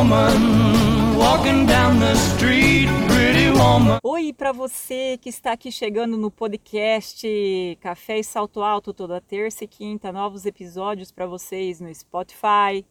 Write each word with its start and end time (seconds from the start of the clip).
woman 0.00 1.14
walking 1.18 1.66
down 1.66 1.98
the 2.00 2.14
street, 2.14 2.88
pretty 3.06 3.50
woman. 3.50 3.98
Oi, 4.02 4.32
para 4.32 4.50
você 4.50 5.18
que 5.18 5.28
está 5.28 5.52
aqui 5.52 5.70
chegando 5.70 6.16
no 6.16 6.30
podcast 6.30 7.28
Café 7.82 8.18
e 8.18 8.24
Salto 8.24 8.62
Alto 8.62 8.94
toda 8.94 9.20
terça 9.20 9.64
e 9.64 9.68
quinta, 9.68 10.10
novos 10.10 10.46
episódios 10.46 11.12
para 11.12 11.26
vocês 11.26 11.82
no 11.82 11.94
Spotify. 11.94 12.86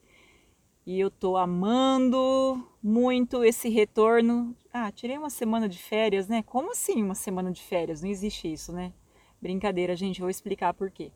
E 0.85 0.99
eu 0.99 1.09
tô 1.09 1.35
amando 1.35 2.63
muito 2.81 3.43
esse 3.43 3.69
retorno. 3.69 4.55
Ah, 4.71 4.91
tirei 4.91 5.17
uma 5.17 5.31
semana 5.31 5.67
de 5.67 5.79
férias, 5.79 6.27
né? 6.27 6.43
Como 6.43 6.73
assim 6.73 7.01
uma 7.01 7.15
semana 7.15 7.51
de 7.51 7.63
férias? 7.63 8.03
Não 8.03 8.09
existe 8.09 8.53
isso, 8.53 8.71
né? 8.71 8.93
Brincadeira, 9.41 9.95
gente, 9.95 10.21
vou 10.21 10.29
explicar 10.29 10.75
por 10.75 10.91
quê. 10.91 11.11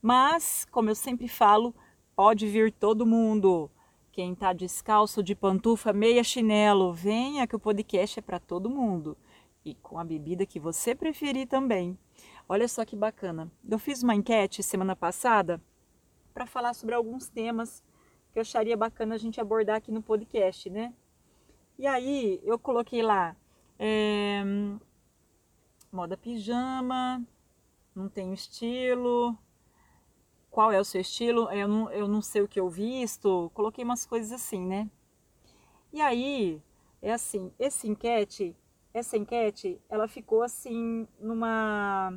Mas, 0.00 0.64
como 0.70 0.88
eu 0.88 0.94
sempre 0.94 1.26
falo, 1.26 1.74
pode 2.14 2.46
vir 2.46 2.70
todo 2.70 3.04
mundo. 3.04 3.68
Quem 4.12 4.34
tá 4.34 4.52
descalço, 4.52 5.22
de 5.22 5.34
pantufa, 5.34 5.90
meia 5.90 6.22
chinelo, 6.22 6.92
venha 6.92 7.46
que 7.46 7.56
o 7.56 7.58
podcast 7.58 8.18
é 8.18 8.22
para 8.22 8.38
todo 8.38 8.68
mundo. 8.68 9.16
E 9.64 9.74
com 9.74 9.98
a 9.98 10.04
bebida 10.04 10.44
que 10.44 10.60
você 10.60 10.94
preferir 10.94 11.48
também. 11.48 11.98
Olha 12.46 12.68
só 12.68 12.84
que 12.84 12.94
bacana. 12.94 13.50
Eu 13.66 13.78
fiz 13.78 14.02
uma 14.02 14.14
enquete 14.14 14.62
semana 14.62 14.94
passada 14.94 15.58
para 16.34 16.44
falar 16.44 16.74
sobre 16.74 16.94
alguns 16.94 17.30
temas 17.30 17.82
que 18.30 18.38
eu 18.38 18.42
acharia 18.42 18.76
bacana 18.76 19.14
a 19.14 19.18
gente 19.18 19.40
abordar 19.40 19.76
aqui 19.76 19.90
no 19.90 20.02
podcast, 20.02 20.68
né? 20.68 20.92
E 21.78 21.86
aí 21.86 22.38
eu 22.44 22.58
coloquei 22.58 23.02
lá 23.02 23.34
é, 23.78 24.42
moda 25.90 26.18
pijama, 26.18 27.24
não 27.94 28.10
tenho 28.10 28.34
estilo, 28.34 29.38
qual 30.52 30.70
é 30.70 30.78
o 30.78 30.84
seu 30.84 31.00
estilo, 31.00 31.50
eu 31.50 31.66
não, 31.66 31.90
eu 31.90 32.06
não 32.06 32.22
sei 32.22 32.42
o 32.42 32.48
que 32.48 32.60
eu 32.60 32.68
visto, 32.68 33.50
coloquei 33.54 33.82
umas 33.82 34.06
coisas 34.06 34.30
assim, 34.30 34.64
né? 34.64 34.88
E 35.92 36.00
aí, 36.00 36.62
é 37.00 37.12
assim, 37.12 37.52
esse 37.58 37.88
enquete, 37.88 38.54
essa 38.94 39.16
enquete, 39.16 39.80
ela 39.88 40.06
ficou 40.06 40.42
assim 40.42 41.08
numa 41.18 42.16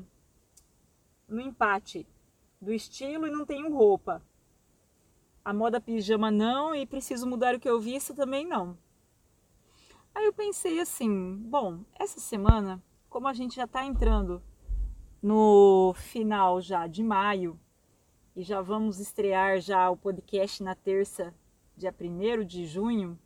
no 1.28 1.42
empate 1.42 2.08
do 2.62 2.72
estilo 2.72 3.26
e 3.26 3.32
não 3.32 3.46
tenho 3.46 3.74
roupa 3.74 4.22
a 5.46 5.54
moda 5.54 5.80
pijama 5.80 6.32
não 6.32 6.74
e 6.74 6.88
preciso 6.88 7.28
mudar 7.28 7.54
o 7.54 7.60
que 7.60 7.70
eu 7.70 7.80
visto 7.80 8.16
também 8.16 8.48
não. 8.48 8.76
Aí 10.14 10.26
eu 10.26 10.34
pensei 10.34 10.80
assim, 10.80 11.38
bom, 11.38 11.82
essa 12.00 12.20
semana, 12.20 12.84
como 13.08 13.28
a 13.28 13.34
gente 13.34 13.56
já 13.56 13.66
está 13.66 13.86
entrando 13.86 14.42
no 15.22 15.94
final 15.96 16.60
já 16.60 16.88
de 16.88 17.04
maio 17.04 17.60
e 18.36 18.44
já 18.44 18.62
vamos 18.62 19.00
estrear 19.00 19.62
já 19.62 19.90
o 19.90 19.96
podcast 19.96 20.62
na 20.62 20.76
terça, 20.76 21.34
dia 21.78 21.96
1 21.98 22.44
de 22.44 22.66
junho, 22.66 23.18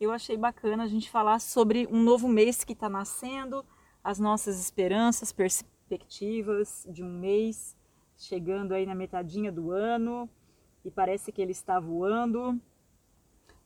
eu 0.00 0.10
achei 0.10 0.36
bacana 0.36 0.84
a 0.84 0.86
gente 0.86 1.10
falar 1.10 1.38
sobre 1.40 1.86
um 1.90 2.02
novo 2.02 2.26
mês 2.26 2.64
que 2.64 2.72
está 2.72 2.88
nascendo, 2.88 3.62
as 4.02 4.18
nossas 4.18 4.58
esperanças, 4.58 5.30
perspectivas 5.30 6.86
de 6.88 7.02
um 7.02 7.10
mês 7.10 7.76
chegando 8.16 8.72
aí 8.72 8.86
na 8.86 8.94
metadinha 8.94 9.52
do 9.52 9.72
ano, 9.72 10.28
e 10.84 10.90
parece 10.90 11.30
que 11.30 11.42
ele 11.42 11.52
está 11.52 11.78
voando. 11.78 12.58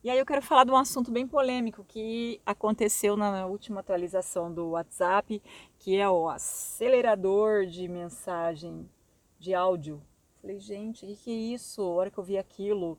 E 0.03 0.11
aí 0.11 0.19
eu 0.19 0.27
quero 0.27 0.43
falar 0.43 0.65
de 0.65 0.73
um 0.73 0.77
assunto 0.77 1.13
bem 1.13 1.29
polêmico 1.29 1.85
que 1.85 2.41
aconteceu 2.45 3.17
na 3.17 3.47
última 3.47 3.79
atualização 3.79 4.53
do 4.53 4.71
WhatsApp, 4.71 5.41
que 5.79 5.97
é 5.97 6.09
o 6.09 6.29
acelerador 6.29 7.65
de 7.67 7.87
mensagem 7.87 8.91
de 9.39 9.55
áudio. 9.55 10.03
Falei, 10.43 10.59
gente, 10.59 11.05
o 11.05 11.09
que, 11.09 11.15
que 11.15 11.31
é 11.31 11.55
isso? 11.55 11.81
A 11.81 11.87
hora 11.87 12.11
que 12.11 12.19
eu 12.19 12.25
vi 12.25 12.37
aquilo, 12.37 12.99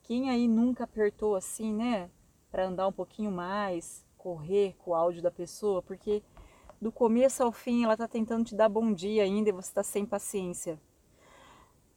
quem 0.00 0.30
aí 0.30 0.46
nunca 0.46 0.84
apertou 0.84 1.34
assim, 1.34 1.74
né? 1.74 2.08
Para 2.52 2.68
andar 2.68 2.86
um 2.86 2.92
pouquinho 2.92 3.32
mais, 3.32 4.06
correr 4.16 4.76
com 4.78 4.92
o 4.92 4.94
áudio 4.94 5.20
da 5.20 5.30
pessoa, 5.30 5.82
porque 5.82 6.22
do 6.80 6.92
começo 6.92 7.42
ao 7.42 7.50
fim 7.50 7.82
ela 7.82 7.96
tá 7.96 8.06
tentando 8.06 8.44
te 8.44 8.54
dar 8.54 8.68
bom 8.68 8.92
dia 8.92 9.24
ainda 9.24 9.48
e 9.48 9.52
você 9.52 9.74
tá 9.74 9.82
sem 9.82 10.06
paciência. 10.06 10.80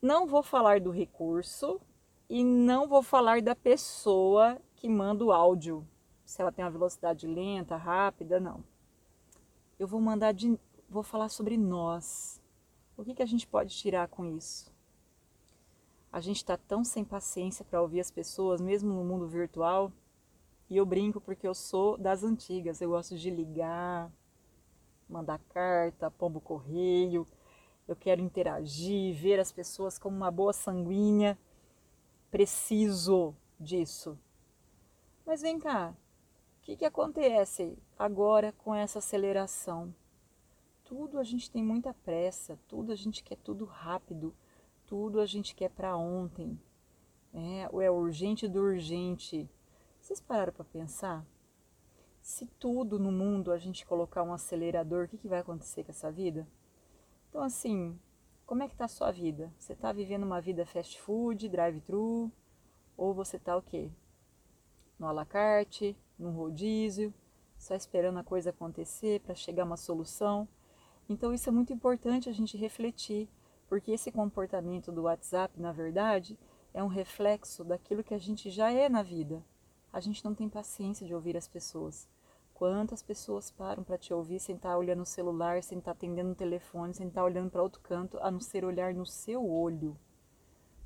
Não 0.02 0.26
vou 0.26 0.42
falar 0.42 0.82
do 0.82 0.90
recurso 0.90 1.80
e 2.28 2.44
não 2.44 2.88
vou 2.88 3.04
falar 3.04 3.40
da 3.40 3.56
pessoa 3.56 4.60
que 4.76 4.90
manda 4.90 5.24
o 5.24 5.32
áudio, 5.32 5.88
se 6.26 6.42
ela 6.42 6.52
tem 6.52 6.66
uma 6.66 6.72
velocidade 6.72 7.28
lenta, 7.28 7.76
rápida, 7.76 8.40
não. 8.40 8.64
Eu 9.78 9.88
vou 9.88 10.02
mandar 10.02 10.32
de, 10.32 10.60
vou 10.90 11.04
falar 11.04 11.30
sobre 11.30 11.56
nós. 11.56 12.42
O 12.98 13.06
que, 13.06 13.14
que 13.14 13.22
a 13.22 13.28
gente 13.28 13.46
pode 13.46 13.78
tirar 13.78 14.08
com 14.08 14.26
isso? 14.26 14.76
A 16.12 16.20
gente 16.20 16.38
está 16.38 16.58
tão 16.58 16.84
sem 16.84 17.04
paciência 17.04 17.66
para 17.66 17.82
ouvir 17.82 18.00
as 18.00 18.10
pessoas, 18.10 18.62
mesmo 18.62 18.94
no 18.94 19.04
mundo 19.04 19.28
virtual. 19.28 19.92
E 20.70 20.78
eu 20.78 20.86
brinco 20.86 21.22
porque 21.22 21.48
eu 21.48 21.54
sou 21.54 21.98
das 21.98 22.24
antigas. 22.24 22.82
Eu 22.82 22.90
gosto 22.90 23.18
de 23.18 23.30
ligar, 23.30 24.12
mandar 25.10 25.40
carta, 25.50 26.12
pombo 26.12 26.42
correio, 26.42 27.28
eu 27.88 27.96
quero 27.96 28.22
interagir, 28.22 29.16
ver 29.16 29.40
as 29.40 29.52
pessoas 29.52 29.98
como 29.98 30.16
uma 30.16 30.32
boa 30.32 30.54
sanguínea. 30.54 31.38
Preciso 32.30 33.34
disso. 33.60 34.18
Mas 35.26 35.42
vem 35.42 35.60
cá, 35.60 35.96
o 36.58 36.62
que, 36.62 36.76
que 36.76 36.86
acontece 36.86 37.78
agora 37.98 38.54
com 38.58 38.76
essa 38.76 39.00
aceleração? 39.00 39.94
Tudo 40.84 41.20
a 41.20 41.24
gente 41.24 41.50
tem 41.50 41.64
muita 41.64 41.94
pressa, 41.94 42.60
tudo 42.68 42.92
a 42.92 42.96
gente 42.96 43.24
quer 43.24 43.38
tudo 43.38 43.66
rápido, 43.66 44.34
tudo 44.88 45.20
a 45.20 45.26
gente 45.26 45.54
quer 45.54 45.70
para 45.70 45.96
ontem. 45.96 46.60
É, 47.34 47.70
ou 47.72 47.82
é 47.82 47.92
urgente 47.92 48.48
do 48.48 48.60
urgente. 48.62 49.48
Vocês 50.00 50.20
pararam 50.20 50.54
para 50.54 50.66
pensar? 50.66 51.26
Se 52.22 52.48
tudo 52.60 52.98
no 52.98 53.12
mundo 53.12 53.52
a 53.52 53.58
gente 53.58 53.86
colocar 53.86 54.24
um 54.24 54.34
acelerador, 54.34 55.06
o 55.06 55.08
que, 55.08 55.18
que 55.18 55.28
vai 55.28 55.40
acontecer 55.40 55.84
com 55.84 55.92
essa 55.92 56.12
vida? 56.12 56.48
Então, 57.30 57.44
assim, 57.44 58.00
como 58.46 58.64
é 58.64 58.68
que 58.68 58.76
tá 58.76 58.86
a 58.86 58.90
sua 58.90 59.12
vida? 59.12 59.54
Você 59.60 59.74
está 59.74 59.92
vivendo 59.92 60.24
uma 60.24 60.42
vida 60.42 60.66
fast 60.66 61.00
food, 61.02 61.48
drive-thru? 61.50 62.32
Ou 62.96 63.14
você 63.14 63.38
está 63.38 63.56
o 63.56 63.62
quê? 63.62 63.92
No 64.98 65.08
alacarte, 65.08 65.96
num 66.18 66.32
rodízio, 66.32 67.14
só 67.58 67.76
esperando 67.76 68.20
a 68.20 68.24
coisa 68.24 68.50
acontecer 68.50 69.20
para 69.20 69.36
chegar 69.36 69.66
uma 69.66 69.78
solução? 69.78 70.48
Então, 71.10 71.34
isso 71.34 71.50
é 71.50 71.52
muito 71.52 71.72
importante 71.72 72.30
a 72.30 72.34
gente 72.34 72.58
refletir, 72.58 73.30
porque 73.68 73.92
esse 73.92 74.12
comportamento 74.12 74.92
do 74.92 75.04
WhatsApp, 75.04 75.60
na 75.60 75.72
verdade, 75.72 76.38
é 76.74 76.84
um 76.84 76.88
reflexo 76.88 77.64
daquilo 77.64 78.04
que 78.04 78.14
a 78.14 78.18
gente 78.18 78.50
já 78.50 78.72
é 78.72 78.88
na 78.88 79.04
vida. 79.04 79.44
A 79.92 80.00
gente 80.00 80.24
não 80.24 80.34
tem 80.34 80.50
paciência 80.50 81.06
de 81.06 81.14
ouvir 81.14 81.36
as 81.36 81.48
pessoas. 81.48 82.08
Quantas 82.54 83.04
pessoas 83.04 83.52
param 83.52 83.84
para 83.84 83.98
te 83.98 84.14
ouvir 84.14 84.40
sem 84.40 84.56
estar 84.56 84.70
tá 84.70 84.78
olhando 84.78 85.00
no 85.00 85.06
celular, 85.06 85.62
sem 85.62 85.78
estar 85.80 85.92
tá 85.92 85.98
atendendo 85.98 86.32
o 86.32 86.36
telefone, 86.36 86.94
sem 86.94 87.08
estar 87.08 87.22
tá 87.22 87.26
olhando 87.26 87.52
para 87.52 87.62
outro 87.62 87.82
canto, 87.82 88.18
a 88.20 88.32
não 88.32 88.40
ser 88.40 88.66
olhar 88.66 88.94
no 88.94 89.06
seu 89.06 89.48
olho? 89.48 89.98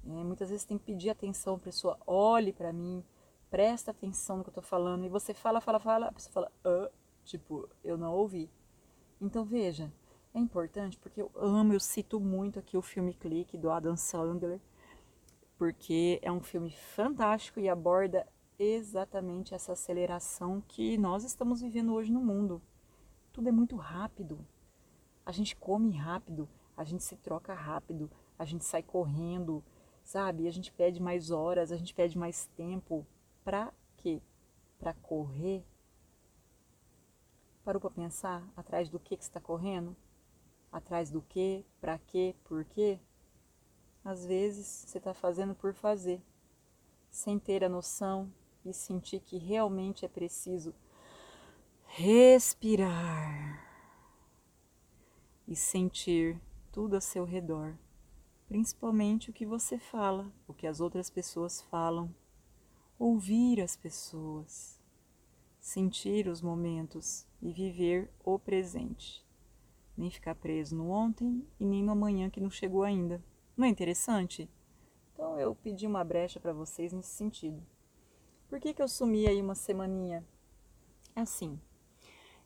É, 0.06 0.24
muitas 0.24 0.50
vezes 0.50 0.66
tem 0.66 0.78
que 0.78 0.86
pedir 0.86 1.09
atenção, 1.09 1.56
a 1.56 1.59
pessoa 1.59 1.98
olhe 2.08 2.52
para 2.52 2.74
mim, 2.74 3.03
presta 3.50 3.92
atenção 3.92 4.38
no 4.38 4.44
que 4.44 4.50
eu 4.50 4.52
estou 4.52 4.63
falando, 4.63 5.06
e 5.06 5.09
você 5.09 5.34
fala, 5.34 5.62
fala, 5.62 5.80
fala, 5.80 6.08
a 6.08 6.12
pessoa 6.12 6.34
fala, 6.34 6.52
ah, 6.66 6.92
tipo, 7.24 7.69
eu 7.84 7.98
não 7.98 8.13
ouvi. 8.13 8.50
Então 9.19 9.46
veja, 9.46 9.94
é 10.34 10.40
importante 10.40 10.97
porque 10.97 11.22
eu 11.22 11.31
amo, 11.36 11.74
eu 11.74 11.80
cito 11.80 12.19
muito 12.19 12.59
aqui 12.59 12.78
o 12.78 12.81
filme 12.81 13.14
Clique 13.14 13.58
do 13.58 13.69
Adam 13.69 13.97
Sandler, 13.97 14.59
porque 15.58 16.19
é 16.22 16.31
um 16.31 16.42
filme 16.42 16.72
fantástico 16.72 17.59
e 17.59 17.68
aborda 17.68 18.25
exatamente 18.58 19.53
essa 19.53 19.74
aceleração 19.74 20.62
que 20.68 20.97
nós 20.97 21.24
estamos 21.24 21.62
vivendo 21.62 21.94
hoje 21.94 22.12
no 22.12 22.22
mundo. 22.22 22.62
Tudo 23.34 23.50
é 23.50 23.52
muito 23.52 23.75
rápido. 23.75 24.46
A 25.25 25.31
gente 25.31 25.56
come 25.56 25.92
rápido, 25.92 26.48
a 26.75 26.84
gente 26.84 27.03
se 27.03 27.16
troca 27.18 27.53
rápido, 27.53 28.09
a 28.38 28.46
gente 28.46 28.63
sai 28.63 28.81
correndo, 28.81 29.63
sabe? 30.04 30.48
A 30.48 30.51
gente 30.51 30.72
pede 30.72 31.01
mais 31.01 31.30
horas, 31.30 31.72
a 31.72 31.77
gente 31.77 31.94
pede 31.94 32.18
mais 32.18 32.48
tempo. 32.56 33.06
Pra 33.44 33.74
quê? 33.98 34.22
Para 34.80 34.94
correr? 34.94 35.66
Parou 37.63 37.80
para 37.80 37.92
pensar 37.92 38.48
atrás 38.56 38.89
do 38.89 39.00
que, 39.00 39.16
que 39.16 39.24
está 39.24 39.39
correndo? 39.39 39.95
Atrás 40.71 41.12
do 41.12 41.21
que? 41.21 41.65
Para 41.79 41.97
quê? 41.97 42.35
Por 42.45 42.63
quê? 42.63 43.00
Às 44.03 44.25
vezes 44.25 44.65
você 44.65 44.97
está 44.97 45.13
fazendo 45.13 45.53
por 45.53 45.73
fazer, 45.73 46.21
sem 47.09 47.38
ter 47.38 47.63
a 47.63 47.69
noção 47.69 48.31
e 48.65 48.73
sentir 48.73 49.19
que 49.19 49.38
realmente 49.38 50.06
é 50.06 50.07
preciso 50.07 50.73
respirar 51.85 53.68
e 55.47 55.56
sentir 55.56 56.39
tudo 56.71 56.95
a 56.95 57.01
seu 57.01 57.25
redor, 57.25 57.77
principalmente 58.47 59.29
o 59.29 59.33
que 59.33 59.45
você 59.45 59.77
fala, 59.77 60.31
o 60.47 60.53
que 60.53 60.65
as 60.65 60.79
outras 60.79 61.09
pessoas 61.09 61.62
falam, 61.63 62.15
ouvir 62.97 63.59
as 63.59 63.75
pessoas, 63.75 64.79
sentir 65.59 66.27
os 66.27 66.41
momentos 66.41 67.27
e 67.41 67.51
viver 67.51 68.09
o 68.24 68.39
presente. 68.39 69.25
Nem 69.97 70.09
ficar 70.09 70.35
preso 70.35 70.75
no 70.75 70.89
ontem 70.89 71.45
e 71.59 71.65
nem 71.65 71.83
no 71.83 71.91
amanhã 71.91 72.29
que 72.29 72.41
não 72.41 72.49
chegou 72.49 72.83
ainda. 72.83 73.23
Não 73.55 73.65
é 73.65 73.69
interessante? 73.69 74.49
Então 75.13 75.39
eu 75.39 75.53
pedi 75.55 75.85
uma 75.85 76.03
brecha 76.03 76.39
para 76.39 76.53
vocês 76.53 76.93
nesse 76.93 77.09
sentido. 77.09 77.61
Por 78.49 78.59
que, 78.59 78.73
que 78.73 78.81
eu 78.81 78.88
sumi 78.88 79.27
aí 79.27 79.41
uma 79.41 79.55
semaninha? 79.55 80.25
Assim, 81.15 81.59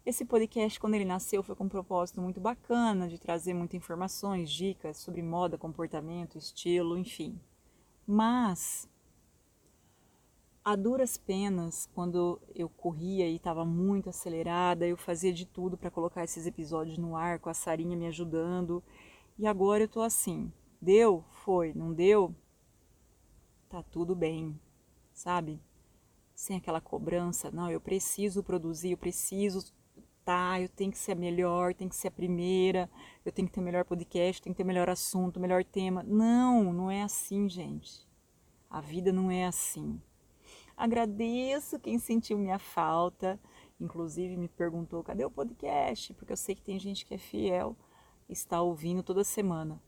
esse 0.06 0.24
podcast, 0.24 0.80
quando 0.80 0.94
ele 0.94 1.04
nasceu, 1.04 1.42
foi 1.42 1.56
com 1.56 1.64
um 1.64 1.70
propósito 1.70 2.22
muito 2.22 2.40
bacana 2.40 3.08
de 3.08 3.18
trazer 3.18 3.56
muitas 3.56 3.76
informações, 3.76 4.52
dicas 4.52 4.98
sobre 4.98 5.24
moda, 5.24 5.58
comportamento, 5.58 6.38
estilo, 6.38 6.96
enfim. 6.96 7.40
Mas, 8.06 8.88
a 10.66 10.76
duras 10.76 11.16
penas, 11.16 11.88
quando 11.94 12.42
eu 12.56 12.68
corria 12.68 13.30
e 13.30 13.36
estava 13.36 13.64
muito 13.64 14.10
acelerada, 14.10 14.88
eu 14.88 14.98
fazia 14.98 15.32
de 15.32 15.46
tudo 15.46 15.78
para 15.78 15.92
colocar 15.92 16.24
esses 16.24 16.48
episódios 16.48 16.98
no 16.98 17.16
ar, 17.16 17.40
com 17.40 17.50
a 17.50 17.54
Sarinha 17.54 17.96
me 17.96 18.08
ajudando. 18.08 18.84
E 19.38 19.46
agora 19.46 19.84
eu 19.84 19.88
tô 19.88 20.02
assim, 20.02 20.52
deu? 20.82 21.24
Foi, 21.44 21.72
não 21.76 21.94
deu? 21.94 22.36
Tá 23.70 23.84
tudo 23.84 24.16
bem, 24.16 24.60
sabe? 25.14 25.62
Sem 26.34 26.58
aquela 26.58 26.82
cobrança, 26.82 27.52
não, 27.52 27.70
eu 27.70 27.80
preciso 27.80 28.42
produzir, 28.42 28.92
eu 28.92 28.98
preciso 28.98 29.72
tá, 30.26 30.60
eu 30.60 30.68
tenho 30.68 30.92
que 30.92 30.98
ser 30.98 31.12
a 31.12 31.16
melhor, 31.16 31.76
tenho 31.76 31.92
que 31.92 31.96
ser 31.96 32.08
a 32.08 32.12
primeira, 32.12 32.90
eu 33.24 33.32
tenho 33.32 33.48
que 33.48 33.54
ter 33.54 33.62
melhor 33.62 33.86
podcast, 33.86 34.42
tenho 34.42 34.56
que 34.56 34.58
ter 34.58 34.64
melhor 34.64 34.90
assunto, 34.90 35.40
melhor 35.40 35.64
tema. 35.64 36.02
Não, 36.02 36.74
não 36.74 36.90
é 36.90 37.04
assim, 37.04 37.48
gente. 37.48 38.08
A 38.68 38.82
vida 38.82 39.14
não 39.14 39.30
é 39.30 39.46
assim. 39.46 40.02
Agradeço 40.78 41.80
quem 41.80 41.98
sentiu 41.98 42.38
minha 42.38 42.60
falta, 42.60 43.40
inclusive 43.80 44.36
me 44.36 44.48
perguntou 44.48 45.04
cadê 45.04 45.24
o 45.24 45.32
podcast, 45.32 46.14
porque 46.14 46.34
eu 46.34 46.38
sei 46.38 46.54
que 46.54 46.62
tem 46.62 46.78
gente 46.78 47.06
que 47.06 47.14
é 47.14 47.18
fiel, 47.18 47.78
está 48.28 48.62
ouvindo 48.62 49.02
toda 49.02 49.24
semana. 49.24 49.82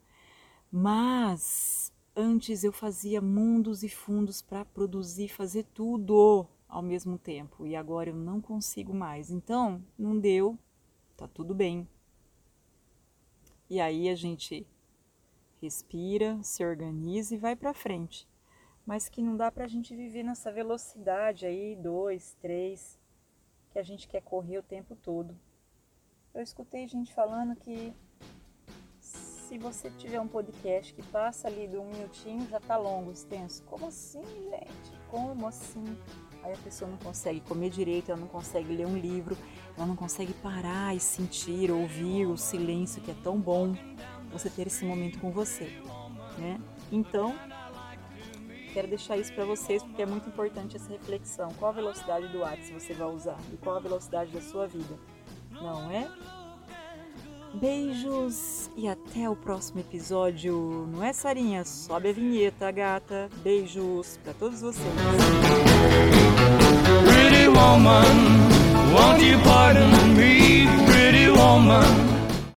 Mas 0.72 1.94
antes 2.16 2.64
eu 2.64 2.72
fazia 2.72 3.22
mundos 3.22 3.84
e 3.84 3.90
fundos 3.90 4.42
para 4.42 4.66
produzir, 4.66 5.28
fazer 5.30 5.64
tudo 5.74 6.48
ao 6.68 6.82
mesmo 6.82 7.18
tempo 7.18 7.66
e 7.66 7.76
agora 7.76 8.10
eu 8.10 8.16
não 8.16 8.42
consigo 8.42 8.94
mais. 8.94 9.30
Então, 9.30 9.84
não 9.98 10.18
deu, 10.18 10.58
tá 11.16 11.28
tudo 11.28 11.54
bem. 11.54 11.88
E 13.70 13.80
aí 13.82 14.08
a 14.10 14.16
gente 14.16 14.66
respira, 15.62 16.42
se 16.44 16.66
organiza 16.66 17.36
e 17.36 17.38
vai 17.38 17.56
para 17.56 17.74
frente. 17.74 18.28
Mas 18.88 19.10
que 19.10 19.22
não 19.22 19.36
dá 19.36 19.52
para 19.52 19.66
a 19.66 19.68
gente 19.68 19.94
viver 19.94 20.24
nessa 20.24 20.50
velocidade 20.50 21.46
aí, 21.46 21.76
dois, 21.76 22.38
três, 22.42 22.98
que 23.70 23.78
a 23.78 23.84
gente 23.84 24.08
quer 24.08 24.22
correr 24.22 24.58
o 24.58 24.64
tempo 24.64 24.96
todo. 24.96 25.38
Eu 26.34 26.42
escutei 26.42 26.88
gente 26.88 27.14
falando 27.14 27.54
que 27.54 27.94
se 29.02 29.58
você 29.58 29.90
tiver 29.92 30.22
um 30.22 30.28
podcast 30.28 30.94
que 30.94 31.04
passa 31.04 31.50
ali 31.50 31.68
de 31.68 31.78
um 31.78 31.86
minutinho, 31.86 32.48
já 32.48 32.62
tá 32.62 32.78
longo, 32.78 33.12
extenso. 33.12 33.62
Como 33.64 33.88
assim, 33.88 34.24
gente? 34.24 34.98
Como 35.12 35.46
assim? 35.46 35.84
Aí 36.42 36.54
a 36.54 36.58
pessoa 36.58 36.90
não 36.90 36.98
consegue 36.98 37.42
comer 37.42 37.70
direito, 37.70 38.10
ela 38.10 38.22
não 38.22 38.28
consegue 38.28 38.74
ler 38.74 38.88
um 38.88 38.98
livro, 38.98 39.38
ela 39.76 39.86
não 39.86 39.98
consegue 39.98 40.34
parar 40.36 40.96
e 40.96 41.00
sentir, 41.02 41.72
ouvir 41.72 42.26
o 42.26 42.38
silêncio 42.38 43.02
que 43.02 43.12
é 43.12 43.16
tão 43.22 43.38
bom 43.38 43.76
você 44.32 44.50
ter 44.50 44.68
esse 44.68 44.86
momento 44.86 45.20
com 45.20 45.30
você, 45.30 45.66
né? 46.38 46.58
Então, 46.90 47.36
quero 48.74 48.88
deixar 48.88 49.18
isso 49.18 49.34
para 49.34 49.46
vocês 49.46 49.84
porque 49.84 50.02
é 50.02 50.06
muito 50.06 50.28
importante 50.28 50.76
essa 50.76 50.90
reflexão. 50.90 51.50
Qual 51.58 51.72
a 51.72 51.74
velocidade 51.74 52.28
do 52.28 52.40
WhatsApp 52.40 52.80
você 52.80 52.94
vai 52.94 53.08
usar 53.08 53.38
e 53.52 53.58
qual 53.58 53.78
a 53.78 53.80
velocidade 53.80 54.32
da 54.32 54.42
sua 54.42 54.68
vida? 54.68 54.96
Não 55.52 55.92
é? 55.92 56.08
Beijos 57.54 58.70
e 58.76 58.88
até 58.88 59.30
o 59.30 59.36
próximo 59.36 59.80
episódio. 59.80 60.88
Não 60.92 61.04
é, 61.04 61.12
Sarinha? 61.14 61.64
Sobe 61.66 62.10
a 62.10 62.14
vinheta, 62.14 62.70
gata. 62.72 63.30
Beijos 63.44 64.20
para 64.24 64.34
todos 64.34 64.62
vocês. 64.62 64.86
Pretty 67.04 67.48
woman, 67.48 68.04
won't 68.94 69.24
you 69.24 69.40
pardon 69.44 69.90
me, 70.16 70.68
pretty 70.86 71.30
woman? 71.30 72.07